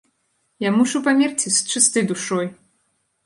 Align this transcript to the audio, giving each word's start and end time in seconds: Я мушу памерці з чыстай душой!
Я 0.63 0.69
мушу 0.77 1.01
памерці 1.07 1.47
з 1.57 1.75
чыстай 1.75 2.03
душой! 2.13 2.47